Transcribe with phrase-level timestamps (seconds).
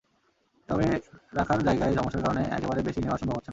[0.69, 0.85] তবে
[1.33, 3.49] রাখার জায়গার সমস্যার কারণে একবারে বেশি নেওয়া সম্ভব হচ্ছে না।